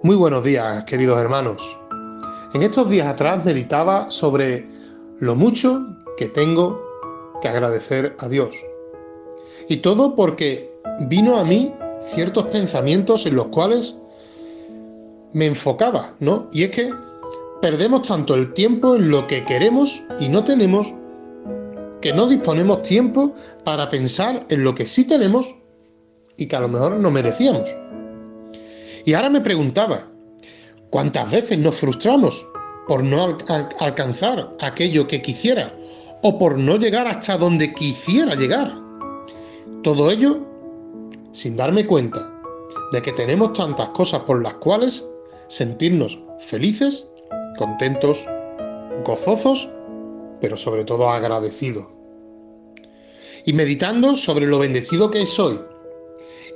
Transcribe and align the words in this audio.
Muy 0.00 0.14
buenos 0.14 0.44
días, 0.44 0.84
queridos 0.84 1.18
hermanos. 1.18 1.60
En 2.54 2.62
estos 2.62 2.88
días 2.88 3.08
atrás 3.08 3.44
meditaba 3.44 4.08
sobre 4.12 4.64
lo 5.18 5.34
mucho 5.34 5.84
que 6.16 6.26
tengo 6.26 6.80
que 7.42 7.48
agradecer 7.48 8.14
a 8.20 8.28
Dios. 8.28 8.54
Y 9.68 9.78
todo 9.78 10.14
porque 10.14 10.72
vino 11.08 11.36
a 11.36 11.42
mí 11.42 11.74
ciertos 12.00 12.46
pensamientos 12.46 13.26
en 13.26 13.34
los 13.34 13.46
cuales 13.46 13.96
me 15.32 15.46
enfocaba, 15.46 16.14
¿no? 16.20 16.48
Y 16.52 16.62
es 16.62 16.70
que 16.70 16.94
perdemos 17.60 18.06
tanto 18.06 18.36
el 18.36 18.54
tiempo 18.54 18.94
en 18.94 19.10
lo 19.10 19.26
que 19.26 19.44
queremos 19.44 20.00
y 20.20 20.28
no 20.28 20.44
tenemos, 20.44 20.94
que 22.00 22.12
no 22.12 22.28
disponemos 22.28 22.84
tiempo 22.84 23.34
para 23.64 23.90
pensar 23.90 24.46
en 24.48 24.62
lo 24.62 24.76
que 24.76 24.86
sí 24.86 25.02
tenemos 25.02 25.52
y 26.36 26.46
que 26.46 26.54
a 26.54 26.60
lo 26.60 26.68
mejor 26.68 26.92
no 26.92 27.10
merecíamos. 27.10 27.68
Y 29.08 29.14
ahora 29.14 29.30
me 29.30 29.40
preguntaba, 29.40 30.02
¿cuántas 30.90 31.32
veces 31.32 31.56
nos 31.56 31.76
frustramos 31.76 32.46
por 32.86 33.02
no 33.02 33.38
alcanzar 33.78 34.54
aquello 34.60 35.06
que 35.06 35.22
quisiera 35.22 35.74
o 36.22 36.38
por 36.38 36.58
no 36.58 36.76
llegar 36.76 37.08
hasta 37.08 37.38
donde 37.38 37.72
quisiera 37.72 38.34
llegar? 38.34 38.70
Todo 39.82 40.10
ello 40.10 40.46
sin 41.32 41.56
darme 41.56 41.86
cuenta 41.86 42.30
de 42.92 43.00
que 43.00 43.12
tenemos 43.12 43.54
tantas 43.54 43.88
cosas 43.88 44.24
por 44.24 44.42
las 44.42 44.52
cuales 44.56 45.02
sentirnos 45.48 46.18
felices, 46.40 47.10
contentos, 47.56 48.26
gozosos, 49.06 49.70
pero 50.42 50.58
sobre 50.58 50.84
todo 50.84 51.08
agradecidos. 51.08 51.86
Y 53.46 53.54
meditando 53.54 54.16
sobre 54.16 54.46
lo 54.46 54.58
bendecido 54.58 55.10
que 55.10 55.26
soy 55.26 55.58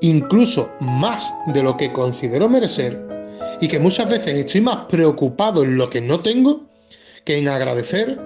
incluso 0.00 0.70
más 0.80 1.32
de 1.46 1.62
lo 1.62 1.76
que 1.76 1.92
considero 1.92 2.48
merecer, 2.48 3.08
y 3.60 3.68
que 3.68 3.80
muchas 3.80 4.08
veces 4.08 4.34
estoy 4.34 4.60
más 4.60 4.86
preocupado 4.86 5.64
en 5.64 5.76
lo 5.76 5.90
que 5.90 6.00
no 6.00 6.20
tengo 6.20 6.62
que 7.24 7.38
en 7.38 7.48
agradecer 7.48 8.18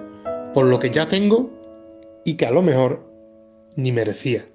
por 0.53 0.65
lo 0.65 0.79
que 0.79 0.91
ya 0.91 1.07
tengo 1.07 1.49
y 2.23 2.35
que 2.35 2.45
a 2.45 2.51
lo 2.51 2.61
mejor 2.61 3.03
ni 3.75 3.91
merecía. 3.91 4.45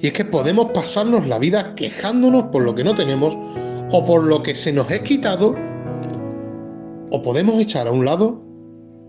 Y 0.00 0.08
es 0.08 0.12
que 0.12 0.24
podemos 0.24 0.70
pasarnos 0.72 1.26
la 1.26 1.38
vida 1.38 1.74
quejándonos 1.74 2.44
por 2.44 2.62
lo 2.62 2.74
que 2.74 2.84
no 2.84 2.94
tenemos 2.94 3.36
o 3.92 4.04
por 4.04 4.24
lo 4.24 4.42
que 4.42 4.54
se 4.54 4.72
nos 4.72 4.90
es 4.90 5.00
quitado, 5.02 5.54
o 7.10 7.22
podemos 7.22 7.60
echar 7.60 7.86
a 7.86 7.92
un 7.92 8.04
lado 8.04 8.42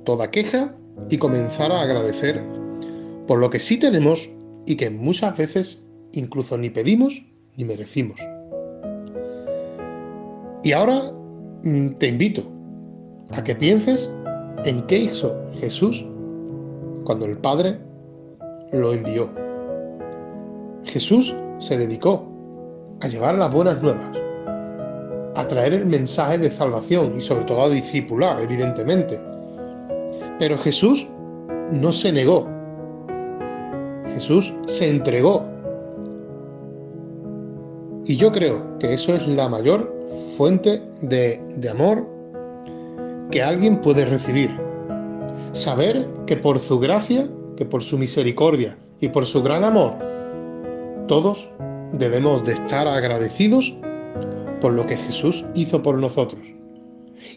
toda 0.05 0.29
queja 0.29 0.75
y 1.09 1.17
comenzar 1.17 1.71
a 1.71 1.81
agradecer 1.81 2.43
por 3.27 3.39
lo 3.39 3.49
que 3.49 3.59
sí 3.59 3.77
tenemos 3.77 4.29
y 4.65 4.75
que 4.75 4.89
muchas 4.89 5.37
veces 5.37 5.85
incluso 6.13 6.57
ni 6.57 6.69
pedimos 6.69 7.21
ni 7.57 7.65
merecimos. 7.65 8.19
Y 10.63 10.71
ahora 10.71 11.11
mm, 11.63 11.89
te 11.99 12.07
invito 12.07 12.43
a 13.35 13.43
que 13.43 13.55
pienses 13.55 14.09
en 14.65 14.81
qué 14.87 14.99
hizo 14.99 15.35
Jesús 15.59 16.05
cuando 17.03 17.25
el 17.25 17.37
Padre 17.37 17.77
lo 18.71 18.93
envió. 18.93 19.29
Jesús 20.85 21.35
se 21.59 21.77
dedicó 21.77 22.25
a 23.01 23.07
llevar 23.07 23.35
las 23.35 23.51
buenas 23.53 23.81
nuevas, 23.81 24.09
a 25.35 25.47
traer 25.47 25.73
el 25.73 25.85
mensaje 25.85 26.37
de 26.37 26.49
salvación 26.49 27.15
y 27.17 27.21
sobre 27.21 27.45
todo 27.45 27.63
a 27.63 27.69
discipular, 27.69 28.41
evidentemente. 28.41 29.19
Pero 30.39 30.57
Jesús 30.57 31.05
no 31.71 31.91
se 31.91 32.11
negó. 32.11 32.47
Jesús 34.13 34.53
se 34.67 34.89
entregó 34.89 35.52
y 38.05 38.17
yo 38.17 38.31
creo 38.31 38.77
que 38.79 38.93
eso 38.93 39.13
es 39.13 39.25
la 39.27 39.47
mayor 39.47 39.93
fuente 40.35 40.81
de, 41.01 41.41
amor 41.69 42.05
que 43.31 43.41
alguien 43.41 43.79
puede 43.79 44.05
recibir. 44.05 44.55
Saber 45.53 46.07
que 46.25 46.35
por 46.35 46.59
su 46.59 46.79
gracia, 46.79 47.29
que 47.55 47.65
por 47.65 47.81
su 47.81 47.97
misericordia 47.97 48.77
y 48.99 49.07
por 49.07 49.25
su 49.25 49.41
gran 49.41 49.63
amor, 49.63 49.93
todos 51.07 51.47
debemos 51.93 52.43
de 52.43 52.53
estar 52.53 52.87
agradecidos 52.87 53.73
por 54.59 54.73
lo 54.73 54.85
que 54.85 54.97
Jesús 54.97 55.45
hizo 55.55 55.81
por 55.81 55.97
nosotros. 55.97 56.41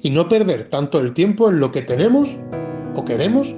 Y 0.03 0.11
no 0.11 0.29
perder 0.29 0.69
tanto 0.69 0.99
el 0.99 1.15
tiempo 1.15 1.49
en 1.49 1.61
lo 1.61 1.71
que 1.71 1.83
tenemos 1.83 2.37
o 2.97 3.05
queremos 3.05 3.55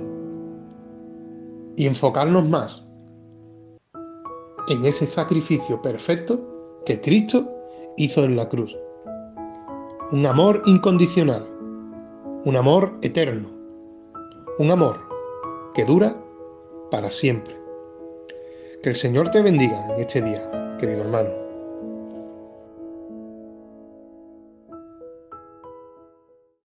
y 1.77 1.87
enfocarnos 1.87 2.47
más 2.49 2.85
en 4.69 4.85
ese 4.85 5.07
sacrificio 5.07 5.81
perfecto 5.81 6.58
que 6.89 7.03
Cristo 7.03 7.47
hizo 7.99 8.25
en 8.25 8.35
la 8.35 8.49
cruz. 8.49 8.75
Un 10.11 10.25
amor 10.25 10.63
incondicional, 10.65 11.47
un 12.47 12.57
amor 12.57 12.97
eterno, 13.03 13.51
un 14.59 14.71
amor 14.71 14.99
que 15.75 15.85
dura 15.85 16.17
para 16.91 17.11
siempre. 17.11 17.55
Que 18.83 18.89
el 18.89 18.97
Señor 18.97 19.31
te 19.31 19.43
bendiga 19.43 19.95
en 19.95 20.01
este 20.01 20.23
día, 20.23 20.51
querido 20.81 21.03
hermano. 21.03 21.48